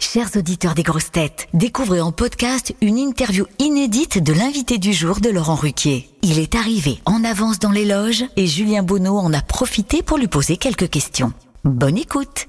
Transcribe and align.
Chers 0.00 0.34
auditeurs 0.36 0.74
des 0.74 0.82
grosses 0.82 1.10
têtes, 1.12 1.46
découvrez 1.52 2.00
en 2.00 2.10
podcast 2.10 2.74
une 2.80 2.96
interview 2.98 3.44
inédite 3.58 4.22
de 4.22 4.32
l'invité 4.32 4.78
du 4.78 4.92
jour 4.92 5.20
de 5.20 5.28
Laurent 5.28 5.54
Ruquier. 5.54 6.08
Il 6.22 6.38
est 6.38 6.54
arrivé 6.54 6.98
en 7.04 7.22
avance 7.22 7.58
dans 7.58 7.70
les 7.70 7.84
loges 7.84 8.24
et 8.36 8.46
Julien 8.46 8.82
Bonneau 8.82 9.18
en 9.18 9.32
a 9.32 9.42
profité 9.42 10.02
pour 10.02 10.16
lui 10.18 10.26
poser 10.26 10.56
quelques 10.56 10.88
questions. 10.88 11.32
Bonne 11.64 11.98
écoute 11.98 12.46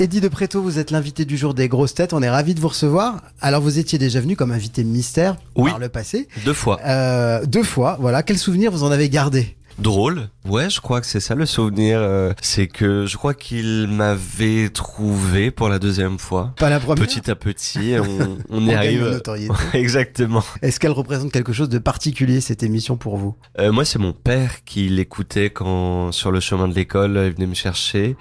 Eddie 0.00 0.20
de 0.20 0.28
Préto, 0.28 0.62
vous 0.62 0.78
êtes 0.78 0.90
l'invité 0.92 1.24
du 1.24 1.36
jour 1.36 1.54
des 1.54 1.68
grosses 1.68 1.92
têtes. 1.94 2.12
On 2.12 2.22
est 2.22 2.30
ravi 2.30 2.54
de 2.54 2.60
vous 2.60 2.68
recevoir. 2.68 3.20
Alors, 3.40 3.60
vous 3.60 3.80
étiez 3.80 3.98
déjà 3.98 4.20
venu 4.20 4.36
comme 4.36 4.52
invité 4.52 4.84
mystère 4.84 5.36
Oui. 5.56 5.70
par 5.70 5.80
le 5.80 5.88
passé. 5.88 6.28
Deux 6.44 6.54
fois. 6.54 6.78
Euh, 6.86 7.44
deux 7.44 7.64
fois, 7.64 7.96
voilà. 8.00 8.22
Quel 8.22 8.38
souvenir 8.38 8.70
vous 8.70 8.84
en 8.84 8.92
avez 8.92 9.08
gardé 9.08 9.56
Drôle. 9.78 10.28
Ouais, 10.44 10.68
je 10.70 10.80
crois 10.80 11.00
que 11.00 11.06
c'est 11.06 11.20
ça 11.20 11.34
le 11.36 11.46
souvenir. 11.46 11.98
euh, 12.00 12.32
c'est 12.42 12.66
que 12.66 13.06
je 13.06 13.16
crois 13.16 13.34
qu'il 13.34 13.86
m'avait 13.88 14.70
trouvé 14.70 15.50
pour 15.52 15.68
la 15.68 15.78
deuxième 15.78 16.18
fois. 16.18 16.52
Pas 16.58 16.68
la 16.68 16.80
première. 16.80 17.06
Petit 17.06 17.30
à 17.30 17.36
petit, 17.36 17.94
on, 18.00 18.04
on 18.50 18.58
On 18.58 18.66
y 18.66 18.74
en 18.74 18.76
arrive. 18.78 19.02
notoriété. 19.04 19.54
Exactement. 19.74 20.42
Est-ce 20.62 20.80
qu'elle 20.80 20.90
représente 20.92 21.30
quelque 21.30 21.52
chose 21.52 21.68
de 21.68 21.78
particulier 21.78 22.40
cette 22.40 22.62
émission 22.64 22.96
pour 22.96 23.16
vous? 23.18 23.36
Euh, 23.60 23.70
moi, 23.70 23.84
c'est 23.84 23.98
mon 24.00 24.12
père 24.12 24.64
qui 24.64 24.88
l'écoutait 24.88 25.50
quand 25.50 26.10
sur 26.12 26.32
le 26.32 26.40
chemin 26.40 26.66
de 26.66 26.74
l'école, 26.74 27.20
il 27.26 27.32
venait 27.34 27.46
me 27.46 27.54
chercher 27.54 28.16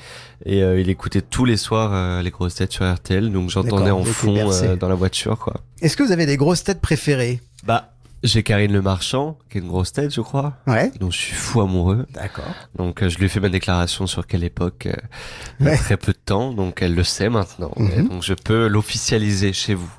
et 0.46 0.62
euh, 0.62 0.80
il 0.80 0.90
écoutait 0.90 1.22
tous 1.22 1.46
les 1.46 1.58
soirs 1.58 1.90
euh, 1.94 2.22
les 2.22 2.30
grosses 2.30 2.56
têtes 2.56 2.72
sur 2.74 2.86
RTL. 2.92 3.32
Donc 3.32 3.50
j'entendais 3.50 3.90
en 3.92 4.04
fond 4.04 4.52
euh, 4.52 4.76
dans 4.76 4.90
la 4.90 4.96
voiture, 4.96 5.40
quoi. 5.40 5.62
Est-ce 5.82 5.98
que 5.98 6.04
vous 6.04 6.12
avez 6.12 6.26
des 6.28 6.38
grosses 6.38 6.64
têtes 6.64 6.82
préférées? 6.82 7.42
Bah, 7.66 7.94
j'ai 8.24 8.44
Karine 8.44 8.74
Le 8.74 8.82
Marchand, 8.82 9.38
qui 9.50 9.58
est 9.58 9.62
une 9.62 9.68
grosse 9.68 9.92
tête, 9.94 10.14
je 10.14 10.22
crois. 10.22 10.54
Ouais. 10.66 10.92
Donc 11.00 11.12
je 11.12 11.18
suis 11.18 11.36
fou 11.36 11.62
amoureux. 11.62 12.06
D'accord. 12.14 12.46
Donc 12.76 13.04
euh, 13.04 13.10
je 13.10 13.18
lui 13.18 13.26
ai 13.26 13.30
fait 13.30 13.40
ma 13.40 13.50
déclaration 13.50 14.08
sur 14.08 14.26
quelle 14.28 14.44
époque, 14.44 14.88
euh, 14.88 15.66
Ouais. 15.66 15.78
très 15.78 15.98
peu 15.98 16.12
de 16.14 16.18
temps, 16.18 16.52
donc 16.54 16.82
elle 16.82 16.96
le 16.96 17.04
sait 17.04 17.30
maintenant. 17.30 17.72
Mhm. 17.78 17.92
Et 17.92 18.02
donc 18.04 18.24
je 18.24 18.34
peux 18.34 18.68
l'officialiser 18.68 19.54
chez 19.54 19.74
vous. 19.74 19.92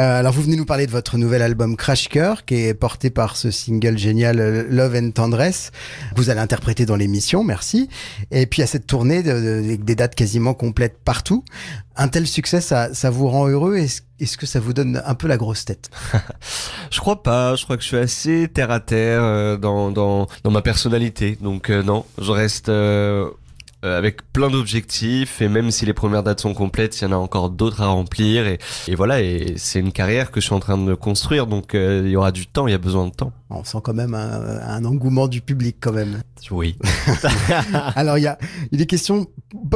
Euh, 0.00 0.18
alors 0.18 0.32
vous 0.32 0.40
venez 0.40 0.56
nous 0.56 0.64
parler 0.64 0.86
de 0.86 0.90
votre 0.90 1.18
nouvel 1.18 1.42
album 1.42 1.76
Crash 1.76 2.08
Cœur 2.08 2.46
qui 2.46 2.54
est 2.54 2.72
porté 2.72 3.10
par 3.10 3.36
ce 3.36 3.50
single 3.50 3.98
génial 3.98 4.40
euh, 4.40 4.64
Love 4.70 4.94
and 4.94 5.10
Tendresse 5.10 5.72
vous 6.16 6.30
allez 6.30 6.40
interpréter 6.40 6.86
dans 6.86 6.96
l'émission, 6.96 7.44
merci. 7.44 7.90
Et 8.30 8.46
puis 8.46 8.62
à 8.62 8.66
cette 8.66 8.86
tournée 8.86 9.22
des 9.22 9.94
dates 9.94 10.14
quasiment 10.14 10.54
complètes 10.54 10.96
partout. 11.04 11.44
Un 11.96 12.08
tel 12.08 12.26
succès, 12.26 12.62
ça, 12.62 13.10
vous 13.10 13.28
rend 13.28 13.46
heureux? 13.48 13.76
Est-ce 13.76 14.38
que 14.38 14.46
ça 14.46 14.58
vous 14.58 14.72
donne 14.72 15.02
un 15.04 15.14
peu 15.14 15.28
la 15.28 15.36
grosse 15.36 15.66
tête? 15.66 15.90
Je 16.90 16.98
crois 16.98 17.22
pas, 17.22 17.56
je 17.56 17.64
crois 17.64 17.76
que 17.76 17.82
je 17.82 17.88
suis 17.88 17.96
assez 17.96 18.48
terre 18.52 18.70
à 18.70 18.80
terre 18.80 19.22
euh, 19.22 19.56
dans, 19.58 20.26
ma 20.50 20.62
personnalité. 20.62 21.36
Donc 21.40 21.68
non, 21.68 22.06
je 22.18 22.32
reste 22.32 22.70
euh, 23.84 23.96
avec 23.96 24.30
plein 24.32 24.50
d'objectifs 24.50 25.40
et 25.40 25.48
même 25.48 25.70
si 25.70 25.86
les 25.86 25.94
premières 25.94 26.22
dates 26.22 26.40
sont 26.40 26.52
complètes, 26.54 27.00
il 27.00 27.04
y 27.04 27.06
en 27.06 27.12
a 27.12 27.16
encore 27.16 27.50
d'autres 27.50 27.80
à 27.80 27.86
remplir 27.86 28.46
et, 28.46 28.58
et 28.88 28.94
voilà, 28.94 29.22
et 29.22 29.54
c'est 29.56 29.80
une 29.80 29.92
carrière 29.92 30.30
que 30.30 30.40
je 30.40 30.46
suis 30.46 30.54
en 30.54 30.60
train 30.60 30.76
de 30.76 30.94
construire, 30.94 31.46
donc 31.46 31.74
euh, 31.74 32.02
il 32.04 32.10
y 32.10 32.16
aura 32.16 32.30
du 32.30 32.46
temps, 32.46 32.66
il 32.66 32.72
y 32.72 32.74
a 32.74 32.78
besoin 32.78 33.06
de 33.06 33.12
temps. 33.12 33.32
On 33.48 33.64
sent 33.64 33.78
quand 33.82 33.94
même 33.94 34.14
un, 34.14 34.60
un 34.60 34.84
engouement 34.84 35.28
du 35.28 35.40
public 35.40 35.76
quand 35.80 35.92
même. 35.92 36.22
Oui. 36.50 36.76
Alors 37.96 38.18
il 38.18 38.24
y 38.24 38.26
a, 38.26 38.38
il 38.70 38.80
est 38.82 38.86
question 38.86 39.26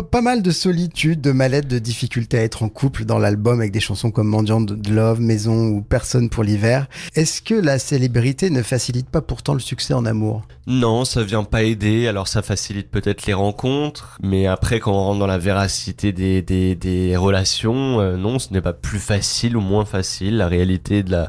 pas 0.02 0.20
mal 0.20 0.42
de 0.42 0.50
solitude, 0.50 1.20
de 1.20 1.32
mal-être, 1.32 1.68
de 1.68 1.78
difficulté 1.78 2.38
à 2.38 2.42
être 2.42 2.62
en 2.62 2.68
couple 2.68 3.04
dans 3.04 3.18
l'album 3.18 3.60
avec 3.60 3.72
des 3.72 3.80
chansons 3.80 4.10
comme 4.10 4.28
Mendiant 4.28 4.60
de 4.60 4.90
Love, 4.90 5.20
Maison 5.20 5.68
ou 5.68 5.82
Personne 5.82 6.28
pour 6.28 6.42
l'hiver. 6.44 6.86
Est-ce 7.14 7.42
que 7.42 7.54
la 7.54 7.78
célébrité 7.78 8.50
ne 8.50 8.62
facilite 8.62 9.08
pas 9.08 9.20
pourtant 9.20 9.54
le 9.54 9.60
succès 9.60 9.94
en 9.94 10.04
amour? 10.06 10.42
Non, 10.66 11.04
ça 11.04 11.22
vient 11.22 11.44
pas 11.44 11.62
aider. 11.62 12.08
Alors 12.08 12.28
ça 12.28 12.42
facilite 12.42 12.90
peut-être 12.90 13.26
les 13.26 13.34
rencontres, 13.34 14.18
mais 14.22 14.46
après 14.46 14.80
quand 14.80 14.92
on 14.92 15.04
rentre 15.04 15.18
dans 15.20 15.26
la 15.26 15.38
véracité 15.38 16.12
des 16.12 16.40
des, 16.42 16.74
des 16.74 17.16
relations, 17.16 18.00
euh, 18.00 18.16
non, 18.16 18.38
ce 18.38 18.52
n'est 18.52 18.62
pas 18.62 18.72
plus 18.72 18.98
facile 18.98 19.56
ou 19.56 19.60
moins 19.60 19.84
facile. 19.84 20.38
La 20.38 20.48
réalité 20.48 21.02
de 21.02 21.10
la 21.10 21.24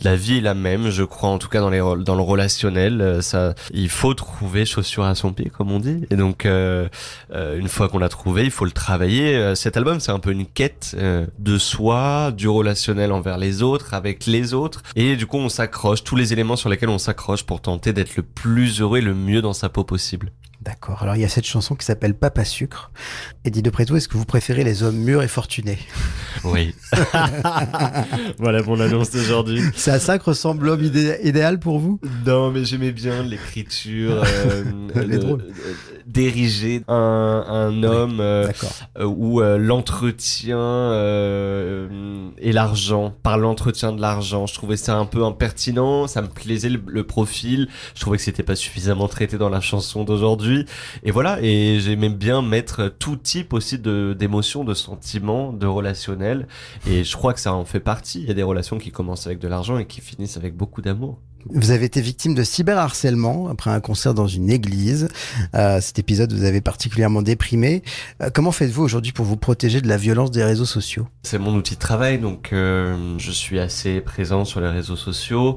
de 0.00 0.04
la 0.04 0.16
vie 0.16 0.38
est 0.38 0.42
la 0.42 0.54
même, 0.54 0.90
je 0.90 1.04
crois 1.04 1.30
en 1.30 1.38
tout 1.38 1.48
cas 1.48 1.60
dans 1.60 1.70
les 1.70 1.78
dans 1.78 2.16
le 2.16 2.22
relationnel. 2.22 3.00
euh, 3.00 3.22
Ça, 3.22 3.54
il 3.72 3.88
faut 3.88 4.14
trouver 4.14 4.66
chaussure 4.66 5.04
à 5.04 5.14
son 5.14 5.32
pied, 5.32 5.50
comme 5.56 5.70
on 5.70 5.78
dit. 5.78 6.04
Et 6.10 6.16
donc 6.16 6.44
euh, 6.44 6.88
une 7.32 7.68
fois 7.68 7.88
qu'on 7.88 7.98
l'a 7.98 8.08
trouvé, 8.10 8.44
il 8.44 8.50
faut 8.50 8.66
le 8.66 8.72
travailler. 8.72 9.34
Euh, 9.36 9.54
Cet 9.54 9.78
album, 9.78 10.00
c'est 10.00 10.12
un 10.12 10.18
peu 10.18 10.32
une 10.32 10.46
quête 10.46 10.94
euh, 10.98 11.26
de 11.38 11.56
soi, 11.56 12.30
du 12.30 12.48
relationnel 12.48 13.12
envers 13.12 13.38
les 13.38 13.62
autres, 13.62 13.94
avec 13.94 14.26
les 14.26 14.52
autres, 14.52 14.82
et 14.96 15.16
du 15.16 15.26
coup 15.26 15.38
on 15.38 15.48
s'accroche 15.48 16.04
tous 16.04 16.16
les 16.16 16.34
éléments 16.34 16.56
sur 16.56 16.68
lesquels 16.68 16.90
on 16.90 16.98
s'accroche 16.98 17.44
pour 17.44 17.62
tenter 17.62 17.94
d'être 17.94 18.16
le 18.16 18.22
plus 18.22 18.80
heureux 18.82 18.98
et 18.98 19.02
le 19.02 19.14
mieux 19.14 19.40
dans 19.40 19.54
sa 19.54 19.70
peau 19.70 19.84
possible. 19.84 20.32
D'accord. 20.62 21.02
Alors 21.02 21.16
il 21.16 21.22
y 21.22 21.24
a 21.24 21.28
cette 21.28 21.46
chanson 21.46 21.74
qui 21.74 21.86
s'appelle 21.86 22.14
Papa 22.14 22.44
Sucre. 22.44 22.90
Eddie 23.46 23.62
de 23.62 23.70
Préto, 23.70 23.96
est-ce 23.96 24.08
que 24.08 24.18
vous 24.18 24.26
préférez 24.26 24.62
les 24.62 24.82
hommes 24.82 24.96
mûrs 24.98 25.22
et 25.22 25.28
fortunés? 25.28 25.78
Oui. 26.44 26.74
voilà 28.38 28.62
mon 28.62 28.78
annonce 28.80 29.10
d'aujourd'hui. 29.10 29.62
C'est 29.74 29.90
à 29.90 29.98
ça 29.98 30.18
que 30.18 30.24
ressemble 30.24 30.66
l'homme 30.66 30.82
idé- 30.84 31.18
idéal 31.24 31.58
pour 31.60 31.78
vous? 31.78 32.00
Non, 32.26 32.50
mais 32.50 32.64
j'aimais 32.64 32.92
bien 32.92 33.22
l'écriture, 33.22 34.22
euh, 34.24 34.64
Elle 34.94 35.02
est 35.04 35.06
le- 35.14 35.18
drôle. 35.18 35.42
euh, 35.48 35.72
d'ériger 36.06 36.82
un, 36.88 37.44
un 37.48 37.82
homme 37.84 38.18
euh, 38.20 38.46
D'accord. 38.46 38.70
euh, 38.98 39.04
où 39.04 39.40
euh, 39.40 39.58
l'entretien 39.58 40.58
euh, 40.58 42.28
et 42.38 42.52
l'argent, 42.52 43.14
par 43.22 43.38
l'entretien 43.38 43.92
de 43.92 44.00
l'argent, 44.00 44.46
je 44.46 44.54
trouvais 44.54 44.76
ça 44.76 44.96
un 44.96 45.06
peu 45.06 45.24
impertinent, 45.24 46.06
ça 46.06 46.20
me 46.22 46.26
plaisait 46.28 46.68
le, 46.68 46.82
le 46.86 47.04
profil, 47.04 47.68
je 47.94 48.00
trouvais 48.00 48.16
que 48.16 48.22
c'était 48.24 48.42
pas 48.42 48.56
suffisamment 48.56 49.08
traité 49.08 49.38
dans 49.38 49.48
la 49.50 49.60
chanson 49.60 50.02
d'aujourd'hui, 50.04 50.49
et 51.02 51.10
voilà, 51.10 51.38
et 51.42 51.78
j'aimais 51.80 52.08
bien 52.08 52.42
mettre 52.42 52.88
tout 52.88 53.16
type 53.16 53.52
aussi 53.52 53.78
d'émotions, 53.78 54.64
de 54.64 54.74
sentiments, 54.74 55.52
de 55.52 55.66
relationnels, 55.66 56.46
et 56.88 57.04
je 57.04 57.16
crois 57.16 57.34
que 57.34 57.40
ça 57.40 57.52
en 57.52 57.64
fait 57.64 57.80
partie. 57.80 58.20
Il 58.20 58.28
y 58.28 58.30
a 58.30 58.34
des 58.34 58.42
relations 58.42 58.78
qui 58.78 58.90
commencent 58.90 59.26
avec 59.26 59.38
de 59.38 59.48
l'argent 59.48 59.78
et 59.78 59.86
qui 59.86 60.00
finissent 60.00 60.36
avec 60.36 60.54
beaucoup 60.56 60.82
d'amour. 60.82 61.18
Vous 61.46 61.70
avez 61.70 61.86
été 61.86 62.02
victime 62.02 62.34
de 62.34 62.42
cyberharcèlement 62.42 63.48
après 63.48 63.70
un 63.70 63.80
concert 63.80 64.12
dans 64.12 64.26
une 64.26 64.50
église. 64.50 65.08
Euh, 65.54 65.80
cet 65.80 65.98
épisode 65.98 66.32
vous 66.32 66.44
avez 66.44 66.60
particulièrement 66.60 67.22
déprimé. 67.22 67.82
Euh, 68.22 68.28
comment 68.32 68.52
faites-vous 68.52 68.82
aujourd'hui 68.82 69.12
pour 69.12 69.24
vous 69.24 69.38
protéger 69.38 69.80
de 69.80 69.88
la 69.88 69.96
violence 69.96 70.30
des 70.30 70.44
réseaux 70.44 70.66
sociaux? 70.66 71.06
C'est 71.22 71.38
mon 71.38 71.54
outil 71.54 71.74
de 71.74 71.80
travail, 71.80 72.18
donc 72.18 72.52
euh, 72.52 73.14
je 73.18 73.30
suis 73.30 73.58
assez 73.58 74.00
présent 74.00 74.44
sur 74.44 74.60
les 74.60 74.68
réseaux 74.68 74.96
sociaux. 74.96 75.56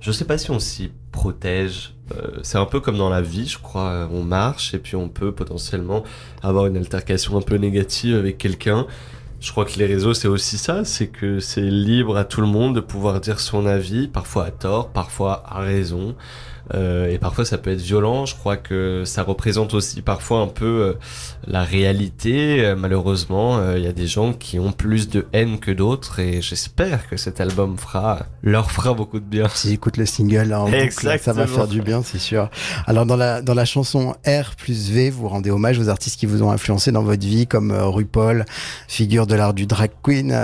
Je 0.00 0.12
sais 0.12 0.24
pas 0.24 0.38
si 0.38 0.50
on 0.50 0.60
s'y 0.60 0.92
protège. 1.10 1.95
Euh, 2.14 2.38
c'est 2.42 2.58
un 2.58 2.66
peu 2.66 2.80
comme 2.80 2.96
dans 2.96 3.10
la 3.10 3.22
vie, 3.22 3.46
je 3.46 3.58
crois. 3.58 3.88
Euh, 3.90 4.08
On 4.12 4.22
marche 4.22 4.74
et 4.74 4.78
puis 4.78 4.96
on 4.96 5.08
peut 5.08 5.32
potentiellement 5.32 6.04
avoir 6.42 6.66
une 6.66 6.76
altercation 6.76 7.36
un 7.36 7.42
peu 7.42 7.56
négative 7.56 8.16
avec 8.16 8.38
quelqu'un. 8.38 8.86
Je 9.46 9.52
crois 9.52 9.64
que 9.64 9.78
les 9.78 9.86
réseaux, 9.86 10.12
c'est 10.12 10.26
aussi 10.26 10.58
ça, 10.58 10.84
c'est 10.84 11.06
que 11.06 11.38
c'est 11.38 11.60
libre 11.60 12.16
à 12.16 12.24
tout 12.24 12.40
le 12.40 12.48
monde 12.48 12.74
de 12.74 12.80
pouvoir 12.80 13.20
dire 13.20 13.38
son 13.38 13.64
avis, 13.64 14.08
parfois 14.08 14.46
à 14.46 14.50
tort, 14.50 14.88
parfois 14.88 15.44
à 15.46 15.60
raison. 15.60 16.16
Euh, 16.74 17.08
et 17.10 17.18
parfois 17.18 17.44
ça 17.44 17.58
peut 17.58 17.70
être 17.70 17.80
violent. 17.80 18.26
Je 18.26 18.34
crois 18.34 18.56
que 18.56 19.02
ça 19.04 19.22
représente 19.22 19.74
aussi 19.74 20.02
parfois 20.02 20.40
un 20.40 20.48
peu 20.48 20.64
euh, 20.64 20.92
la 21.46 21.62
réalité. 21.62 22.64
Euh, 22.64 22.76
malheureusement, 22.76 23.58
euh, 23.58 23.78
il 23.78 23.84
y 23.84 23.86
a 23.86 23.92
des 23.92 24.06
gens 24.06 24.32
qui 24.32 24.58
ont 24.58 24.72
plus 24.72 25.08
de 25.08 25.26
haine 25.32 25.60
que 25.60 25.70
d'autres 25.70 26.18
et 26.18 26.42
j'espère 26.42 27.08
que 27.08 27.16
cet 27.16 27.40
album 27.40 27.76
fera 27.78 28.26
leur 28.42 28.70
fera 28.70 28.94
beaucoup 28.94 29.20
de 29.20 29.24
bien. 29.24 29.48
S'ils 29.48 29.72
écoutent 29.72 29.96
le 29.96 30.06
single 30.06 30.52
en 30.54 30.68
boucle, 30.68 31.18
ça 31.20 31.32
va 31.32 31.46
faire 31.46 31.68
du 31.68 31.82
bien, 31.82 32.02
c'est 32.02 32.18
sûr. 32.18 32.50
Alors 32.86 33.06
dans 33.06 33.16
la 33.16 33.42
dans 33.42 33.54
la 33.54 33.64
chanson 33.64 34.16
R 34.26 34.56
plus 34.56 34.90
V, 34.90 35.10
vous 35.10 35.28
rendez 35.28 35.50
hommage 35.50 35.78
aux 35.78 35.88
artistes 35.88 36.18
qui 36.18 36.26
vous 36.26 36.42
ont 36.42 36.50
influencé 36.50 36.90
dans 36.90 37.02
votre 37.02 37.24
vie, 37.24 37.46
comme 37.46 37.70
RuPaul, 37.72 38.44
figure 38.88 39.26
de 39.26 39.35
l'art 39.36 39.54
du 39.54 39.66
drag 39.66 39.90
queen, 40.02 40.30
euh, 40.32 40.34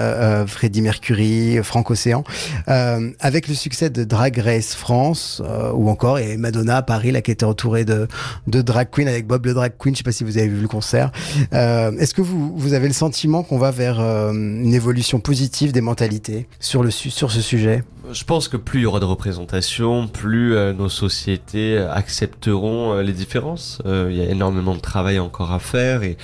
euh, 0.42 0.46
Freddie 0.46 0.82
Mercury, 0.82 1.58
Franck 1.62 1.90
Océan. 1.90 2.24
Euh, 2.68 3.10
avec 3.20 3.48
le 3.48 3.54
succès 3.54 3.90
de 3.90 4.04
Drag 4.04 4.38
Race 4.38 4.74
France, 4.74 5.42
euh, 5.44 5.72
ou 5.72 5.88
encore 5.88 6.18
et 6.18 6.36
Madonna 6.36 6.78
à 6.78 6.82
Paris, 6.82 7.10
là 7.12 7.20
qui 7.22 7.30
était 7.30 7.44
entourée 7.44 7.84
de 7.84 8.06
de 8.46 8.62
drag 8.62 8.88
queen 8.90 9.08
avec 9.08 9.26
Bob 9.26 9.46
le 9.46 9.54
drag 9.54 9.72
queen. 9.78 9.94
Je 9.94 9.98
sais 9.98 10.04
pas 10.04 10.12
si 10.12 10.24
vous 10.24 10.38
avez 10.38 10.48
vu 10.48 10.60
le 10.60 10.68
concert. 10.68 11.10
Euh, 11.52 11.92
Est-ce 11.98 12.14
que 12.14 12.22
vous 12.22 12.52
vous 12.56 12.72
avez 12.74 12.88
le 12.88 12.94
sentiment 12.94 13.42
qu'on 13.42 13.58
va 13.58 13.70
vers 13.70 14.00
euh, 14.00 14.32
une 14.32 14.74
évolution 14.74 15.20
positive 15.20 15.72
des 15.72 15.80
mentalités 15.80 16.46
sur 16.60 16.82
le 16.82 16.90
su- 16.90 17.10
sur 17.10 17.30
ce 17.32 17.40
sujet? 17.40 17.82
Je 18.10 18.24
pense 18.24 18.48
que 18.48 18.56
plus 18.56 18.80
il 18.80 18.82
y 18.82 18.86
aura 18.86 18.98
de 18.98 19.04
représentation, 19.04 20.08
plus 20.08 20.56
euh, 20.56 20.72
nos 20.72 20.88
sociétés 20.88 21.78
accepteront 21.78 22.94
euh, 22.94 23.02
les 23.02 23.12
différences. 23.12 23.80
Euh, 23.86 24.08
Il 24.10 24.16
y 24.16 24.20
a 24.20 24.24
énormément 24.24 24.74
de 24.74 24.80
travail 24.80 25.20
encore 25.20 25.52
à 25.52 25.60
faire 25.60 26.02
et, 26.02 26.16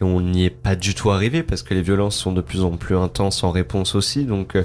et 0.00 0.02
on 0.02 0.22
n'y 0.22 0.46
est 0.46 0.50
pas 0.50 0.76
du 0.76 0.94
tout 0.94 1.10
arrivé 1.10 1.42
parce 1.42 1.62
que 1.62 1.74
les 1.74 1.82
violences 1.82 2.16
sont 2.16 2.32
de 2.32 2.40
plus 2.40 2.62
en 2.62 2.70
plus 2.78 2.96
intenses 2.96 3.44
en 3.44 3.50
réponse 3.50 3.94
aussi. 3.94 4.24
Donc 4.24 4.56
euh, 4.56 4.64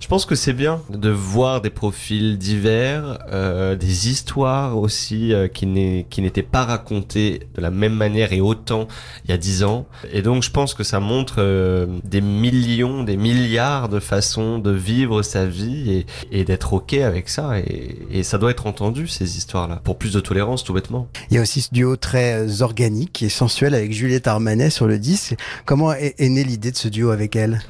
Je 0.00 0.08
pense 0.08 0.24
que 0.24 0.34
c'est 0.34 0.54
bien 0.54 0.80
de 0.88 1.10
voir 1.10 1.60
des 1.60 1.68
profils 1.68 2.38
divers, 2.38 3.18
euh, 3.30 3.76
des 3.76 4.08
histoires 4.08 4.78
aussi 4.78 5.34
euh, 5.34 5.46
qui 5.46 5.66
n'étaient 5.66 6.42
pas 6.42 6.64
racontées 6.64 7.42
de 7.54 7.60
la 7.60 7.70
même 7.70 7.92
manière 7.92 8.32
et 8.32 8.40
autant 8.40 8.88
il 9.24 9.30
y 9.30 9.34
a 9.34 9.36
dix 9.36 9.62
ans. 9.62 9.86
Et 10.10 10.22
donc 10.22 10.42
je 10.42 10.50
pense 10.50 10.72
que 10.72 10.84
ça 10.84 11.00
montre 11.00 11.36
euh, 11.38 11.86
des 12.02 12.22
millions, 12.22 13.04
des 13.04 13.18
milliards 13.18 13.90
de 13.90 14.00
façons 14.00 14.58
de 14.58 14.70
vivre 14.70 15.20
sa 15.20 15.44
vie 15.44 15.92
et, 15.92 16.06
et 16.32 16.44
d'être 16.44 16.72
ok 16.72 16.94
avec 16.94 17.28
ça. 17.28 17.60
Et, 17.60 17.98
et, 18.10 18.22
ça 18.22 18.38
doit 18.38 18.52
être 18.52 18.66
entendu 18.66 19.06
ces 19.06 19.36
histoires-là 19.36 19.82
pour 19.84 19.98
plus 19.98 20.14
de 20.14 20.20
tolérance 20.20 20.64
tout 20.64 20.72
bêtement. 20.72 21.08
Il 21.30 21.36
y 21.36 21.38
a 21.38 21.42
aussi 21.42 21.60
ce 21.60 21.68
duo 21.72 21.96
très 21.96 22.62
organique 22.62 23.22
et 23.22 23.28
sensuel 23.28 23.74
avec 23.74 23.92
Juliette 23.92 24.28
Armanet 24.28 24.70
sur 24.70 24.86
le 24.86 24.98
disque. 24.98 25.36
Comment 25.66 25.92
est, 25.92 26.14
est 26.18 26.28
née 26.30 26.42
l'idée 26.42 26.70
de 26.70 26.76
ce 26.76 26.88
duo 26.88 27.10
avec 27.10 27.36
elle? 27.36 27.60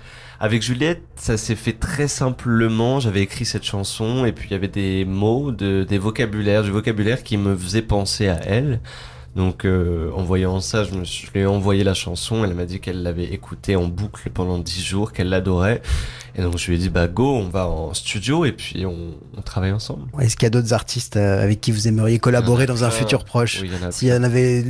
Avec 0.43 0.63
Juliette, 0.63 1.03
ça 1.17 1.37
s'est 1.37 1.55
fait 1.55 1.75
très 1.75 2.09
simplement. 2.09 2.99
J'avais 2.99 3.21
écrit 3.21 3.45
cette 3.45 3.63
chanson 3.63 4.25
et 4.25 4.33
puis 4.33 4.49
il 4.49 4.53
y 4.53 4.55
avait 4.55 4.69
des 4.69 5.05
mots, 5.05 5.53
de, 5.53 5.85
des 5.85 5.99
vocabulaires, 5.99 6.63
du 6.63 6.71
vocabulaire 6.71 7.23
qui 7.23 7.37
me 7.37 7.55
faisait 7.55 7.83
penser 7.83 8.29
à 8.29 8.41
elle. 8.47 8.81
Donc 9.37 9.65
euh, 9.65 10.11
en 10.17 10.25
voyant 10.25 10.61
ça, 10.61 10.83
je, 10.83 10.93
me 10.93 11.05
suis, 11.05 11.27
je 11.27 11.33
lui 11.33 11.41
ai 11.41 11.47
envoyé 11.47 11.85
la 11.85 11.95
chanson. 11.95 12.45
Elle 12.45 12.55
m'a 12.55 12.65
dit 12.65 12.81
qu'elle 12.81 13.03
l'avait 13.03 13.27
écoutée 13.33 13.77
en 13.77 13.87
boucle 13.87 14.29
pendant 14.31 14.59
dix 14.59 14.83
jours, 14.83 15.13
qu'elle 15.13 15.29
l'adorait. 15.29 15.83
Et 16.35 16.43
donc 16.43 16.59
je 16.59 16.67
lui 16.67 16.75
ai 16.75 16.79
dit 16.79 16.89
bah 16.89 17.07
go, 17.07 17.37
on 17.37 17.49
va 17.49 17.69
en 17.69 17.95
studio 17.95 18.45
et 18.45 18.53
puis 18.53 18.85
on, 18.87 19.15
on 19.37 19.43
travaille 19.43 19.73
ensemble. 19.73 20.07
Est-ce 20.21 20.37
qu'il 20.37 20.47
y 20.47 20.49
a 20.49 20.51
d'autres 20.51 20.73
artistes 20.73 21.17
euh, 21.17 21.43
avec 21.43 21.61
qui 21.61 21.71
vous 21.71 21.87
aimeriez 21.87 22.19
collaborer 22.19 22.67
dans 22.67 22.83
un 22.83 22.91
futur 22.91 23.25
proche 23.25 23.61
oui, 23.63 23.71
S'il 23.91 24.09
y 24.09 24.13
en 24.13 24.25
avait 24.25 24.65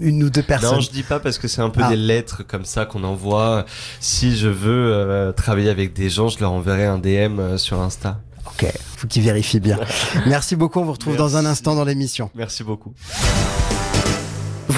une 0.00 0.24
ou 0.24 0.30
deux 0.30 0.42
personnes. 0.42 0.76
Non, 0.76 0.80
je 0.80 0.90
dis 0.90 1.02
pas 1.02 1.20
parce 1.20 1.38
que 1.38 1.46
c'est 1.46 1.62
un 1.62 1.70
peu 1.70 1.82
ah. 1.84 1.90
des 1.90 1.96
lettres 1.96 2.42
comme 2.44 2.64
ça 2.64 2.86
qu'on 2.86 3.04
envoie. 3.04 3.64
Si 4.00 4.36
je 4.36 4.48
veux 4.48 4.92
euh, 4.92 5.30
travailler 5.32 5.70
avec 5.70 5.92
des 5.92 6.10
gens, 6.10 6.28
je 6.28 6.40
leur 6.40 6.52
enverrai 6.52 6.86
un 6.86 6.98
DM 6.98 7.58
sur 7.58 7.80
Insta. 7.80 8.20
Ok, 8.46 8.66
faut 8.96 9.06
qu'ils 9.06 9.22
vérifient 9.22 9.60
bien. 9.60 9.78
Merci 10.26 10.56
beaucoup, 10.56 10.80
on 10.80 10.84
vous 10.84 10.92
retrouve 10.92 11.12
Merci. 11.12 11.34
dans 11.34 11.36
un 11.36 11.46
instant 11.46 11.76
dans 11.76 11.84
l'émission. 11.84 12.30
Merci 12.34 12.64
beaucoup. 12.64 12.92